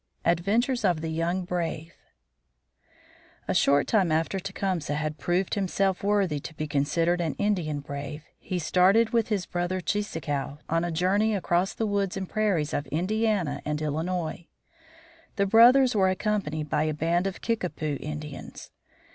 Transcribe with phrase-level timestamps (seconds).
[0.25, 1.93] ADVENTURES OF THE YOUNG BRAVE
[3.47, 8.23] A short time after Tecumseh had proved himself worthy to be considered an Indian brave,
[8.39, 12.87] he started with his brother Cheeseekau on a journey across the woods and prairies of
[12.87, 14.47] Indiana and Illinois.
[15.35, 18.71] The brothers were accompanied by a band of Kickapoo Indians.